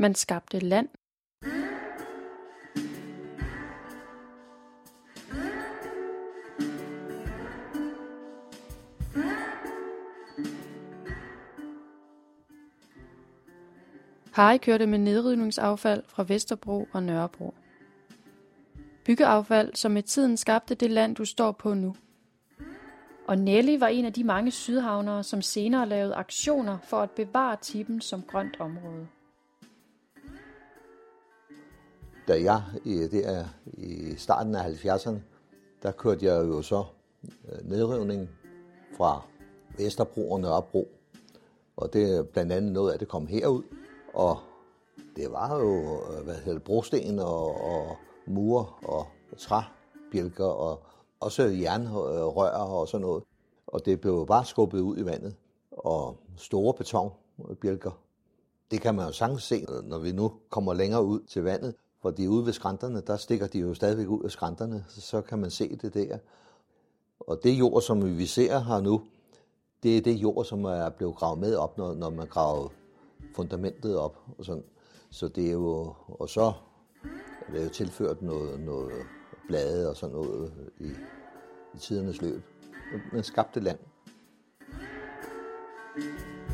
[0.00, 0.88] Man skabte land.
[14.32, 17.54] Harry kørte med nedrivningsaffald fra Vesterbro og Nørrebro.
[19.04, 21.96] Byggeaffald, som med tiden skabte det land, du står på nu.
[23.28, 27.56] Og Nelly var en af de mange sydhavnere, som senere lavede aktioner for at bevare
[27.56, 29.06] Tippen som grønt område.
[32.28, 35.18] Da jeg der i starten af 70'erne,
[35.82, 36.84] der kørte jeg jo så
[37.24, 38.28] øh, nedrivning
[38.96, 39.22] fra
[39.78, 40.88] Vesterbro og Nørrebro.
[41.76, 43.62] Og det er blandt andet noget af det kom herud.
[44.14, 44.38] Og
[45.16, 47.96] det var jo, øh, hvad hedder det, brosten og, og
[48.26, 49.06] mur og
[49.38, 50.82] træbjælker og
[51.20, 53.24] også jernrør og sådan noget.
[53.66, 55.36] Og det blev bare skubbet ud i vandet.
[55.70, 57.90] Og store betonbjælker.
[58.70, 61.74] Det kan man jo sagtens se, når vi nu kommer længere ud til vandet.
[62.02, 65.50] Fordi ude ved skrænterne, der stikker de jo stadigvæk ud af skrænterne, så kan man
[65.50, 66.18] se det der.
[67.20, 69.02] Og det jord, som vi ser her nu,
[69.82, 72.68] det er det jord, som er blevet gravet med op, når, når man graver
[73.34, 74.18] fundamentet op.
[74.38, 74.64] Og sådan.
[75.10, 76.52] Så det er jo, og så
[77.48, 78.92] er der jo tilført noget, noget
[79.48, 80.88] blade og sådan noget i,
[81.74, 82.42] i tidernes løb.
[83.12, 83.78] Man skabte land.
[85.96, 86.49] Ja,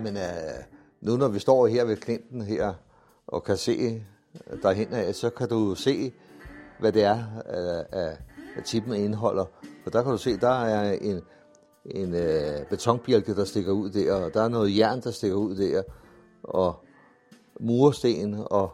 [0.00, 0.22] men øh,
[1.00, 2.74] nu når vi står her ved Klinten her
[3.26, 4.02] og kan se
[4.62, 6.12] derhen af, så kan du se,
[6.80, 7.24] hvad det er,
[7.94, 8.16] øh, øh
[8.58, 9.44] at tippen indeholder.
[9.82, 11.22] For der kan du se, der er en,
[11.84, 15.56] en øh, betonbjælke, der stikker ud der, og der er noget jern, der stikker ud
[15.56, 15.82] der,
[16.42, 16.84] og
[17.60, 18.70] mursten, og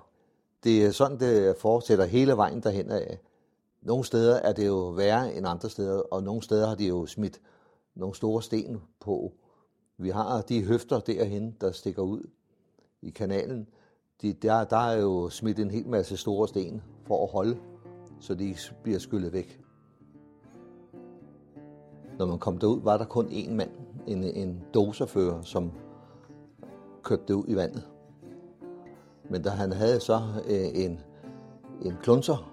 [0.65, 3.19] det er sådan, det fortsætter hele vejen derhen af.
[3.83, 7.07] Nogle steder er det jo værre end andre steder, og nogle steder har de jo
[7.07, 7.41] smidt
[7.95, 9.33] nogle store sten på.
[9.99, 12.31] Vi har de høfter derhen, der stikker ud
[13.03, 13.69] i kanalen.
[14.23, 17.59] De, der, der er jo smidt en hel masse store sten for at holde,
[18.21, 19.61] så de ikke bliver skyllet væk.
[22.19, 23.71] Når man kom derud, var der kun én mand,
[24.07, 25.73] en, en doserfører, som
[27.03, 27.89] kørte det ud i vandet.
[29.31, 31.01] Men da han havde så øh, en,
[31.83, 32.53] en klunser,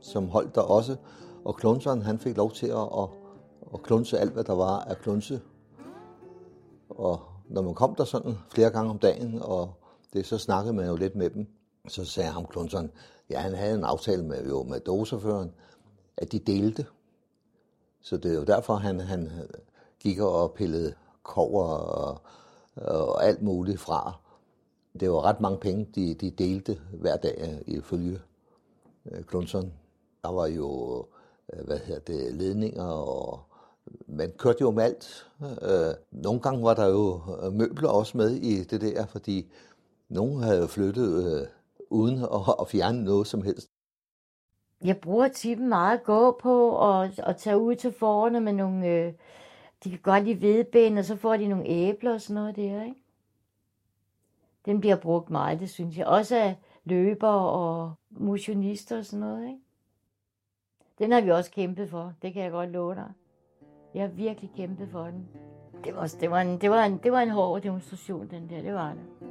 [0.00, 0.96] som holdt der også,
[1.44, 3.08] og klunseren han fik lov til at, at,
[3.74, 5.40] at klunse alt, hvad der var af klunse.
[6.90, 9.72] Og når man kom der sådan flere gange om dagen, og
[10.12, 11.46] det så snakkede man jo lidt med dem,
[11.88, 12.90] så sagde ham Klunson,
[13.30, 15.52] ja, han havde en aftale med, jo, med doserføreren,
[16.16, 16.86] at de delte.
[18.00, 19.30] Så det er jo derfor, han, han
[20.00, 22.20] gik og pillede kover og,
[22.76, 24.12] og alt muligt fra.
[25.00, 28.20] Det var ret mange penge, de, de delte hver dag ifølge
[29.06, 29.72] øh, Klunson.
[30.22, 30.98] Der var jo
[31.52, 33.47] øh, hvad hedder det, ledninger, og
[34.06, 35.30] man kørte jo med alt.
[35.42, 39.52] Øh, nogle gange var der jo øh, møbler også med i det der, fordi
[40.08, 41.46] nogen havde flyttet øh,
[41.90, 42.24] uden
[42.60, 43.70] at fjerne noget som helst.
[44.84, 48.86] Jeg bruger tippen meget at gå på og, og tage ud til forerne med nogle...
[48.86, 49.12] Øh,
[49.84, 52.82] de kan godt lide hvedben, og så får de nogle æbler og sådan noget der,
[52.82, 53.02] ikke?
[54.66, 56.06] Den bliver brugt meget, det synes jeg.
[56.06, 59.60] Også af løber og motionister og sådan noget, ikke?
[60.98, 63.12] Den har vi også kæmpet for, det kan jeg godt love dig.
[63.94, 65.28] Jeg har virkelig kæmpet for den.
[65.84, 68.62] Det var, det var, en, det var, en, det var en hård demonstration, den der,
[68.62, 69.28] det var det.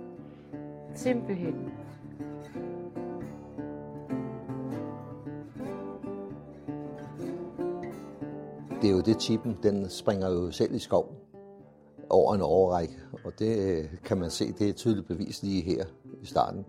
[0.95, 1.72] Simpelthen.
[8.81, 11.16] det er jo det tippen, den springer jo selv i skov
[12.09, 12.94] over en overrække,
[13.25, 15.85] og det øh, kan man se, det er et tydeligt bevis lige her
[16.22, 16.66] i starten.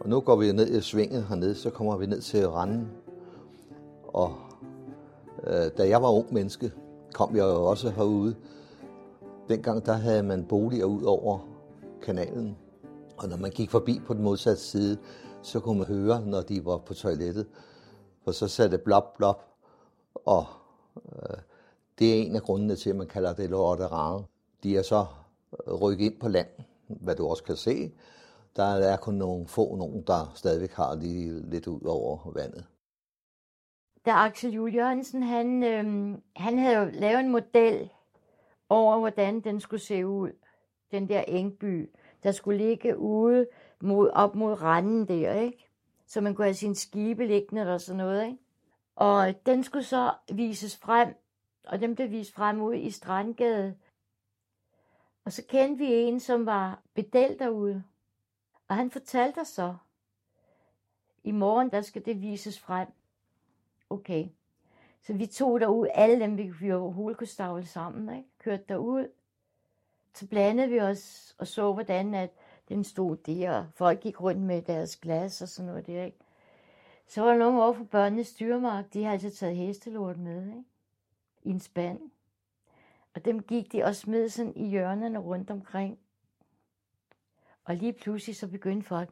[0.00, 2.88] Og nu går vi ned i svinget hernede, så kommer vi ned til randen.
[4.08, 4.34] Og
[5.46, 6.72] øh, da jeg var ung menneske,
[7.12, 8.36] kom jeg jo også herude.
[9.48, 11.38] Dengang der havde man boliger ud over
[12.02, 12.56] kanalen.
[13.16, 14.98] Og når man gik forbi på den modsatte side,
[15.42, 17.46] så kunne man høre, når de var på toilettet.
[18.24, 19.44] For så sagde det blop, blop,
[20.14, 20.44] og
[20.96, 21.36] Øh,
[21.98, 24.24] det er en af grundene til, at man kalder det lorterare.
[24.62, 25.06] De er så
[25.66, 26.48] øh, rykket ind på land,
[26.86, 27.92] hvad du også kan se.
[28.56, 32.64] Der er kun nogle få, nogen, der stadigvæk har lige lidt ud over vandet.
[34.04, 37.90] Da Axel Juel Jørgensen, han, øh, han havde jo lavet en model
[38.68, 40.30] over, hvordan den skulle se ud.
[40.90, 41.90] Den der engby,
[42.22, 43.46] der skulle ligge ude
[43.80, 45.68] mod, op mod randen der, ikke?
[46.06, 48.38] Så man kunne have sine skibe liggende og sådan noget, ikke?
[48.96, 51.14] Og den skulle så vises frem,
[51.64, 53.76] og den blev vist frem ud i Strandgade.
[55.24, 57.84] Og så kendte vi en, som var bedel derude.
[58.68, 59.76] Og han fortalte os så,
[61.24, 62.88] i morgen der skal det vises frem.
[63.92, 64.28] Okay.
[65.02, 68.28] Så vi tog derud, alle dem, vi, vi overhovedet kunne stavle sammen, ikke?
[68.38, 69.08] kørte derud.
[70.14, 72.30] Så blandede vi os og så, hvordan at
[72.68, 73.66] den stod der.
[73.74, 76.04] Folk gik rundt med deres glas og sådan noget der.
[76.04, 76.18] Ikke?
[77.06, 80.64] Så var der nogen over for børnenes styrmark, de havde altså taget hestelort med ikke?
[81.42, 82.00] i en spand.
[83.14, 85.98] Og dem gik de og smed sådan i hjørnerne rundt omkring.
[87.64, 89.10] Og lige pludselig så begyndte folk.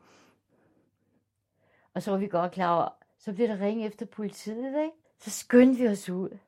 [1.94, 4.96] Og så var vi godt klar over, så blev der ringe efter politiet, ikke?
[5.18, 6.38] Så skyndte vi os ud.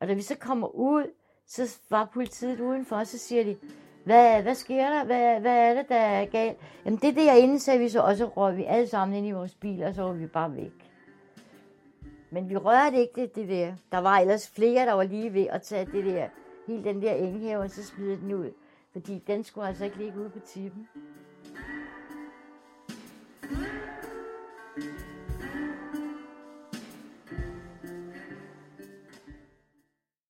[0.00, 1.06] Og da vi så kommer ud,
[1.46, 3.56] så var politiet udenfor, og så siger de,
[4.04, 5.04] hvad, hvad sker der?
[5.04, 6.58] Hvad, hvad er det, der er galt?
[6.84, 9.30] Jamen det er inde sagde vi så, og så røg vi alle sammen ind i
[9.30, 10.90] vores bil, og så var vi bare væk.
[12.30, 13.74] Men vi rørte ikke det, det der.
[13.92, 16.28] Der var ellers flere, der var lige ved at tage det der,
[16.66, 18.52] hele den der enghave, og så smide den ud.
[18.92, 20.88] Fordi den skulle altså ikke ligge ude på tippen.